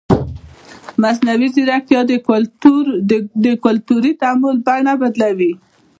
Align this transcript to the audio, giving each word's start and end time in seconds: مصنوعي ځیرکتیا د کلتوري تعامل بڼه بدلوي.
مصنوعي 1.01 1.47
ځیرکتیا 1.55 2.01
د 3.45 3.47
کلتوري 3.65 4.11
تعامل 4.21 4.55
بڼه 4.71 4.93
بدلوي. 5.01 5.51